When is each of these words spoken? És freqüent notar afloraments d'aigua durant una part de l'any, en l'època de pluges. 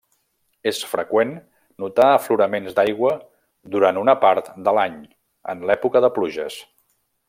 És 0.69 0.79
freqüent 0.91 1.33
notar 1.83 2.07
afloraments 2.15 2.79
d'aigua 2.79 3.13
durant 3.77 4.03
una 4.07 4.19
part 4.27 4.53
de 4.69 4.77
l'any, 4.79 5.01
en 5.55 5.65
l'època 5.71 6.07
de 6.07 6.15
pluges. 6.21 6.63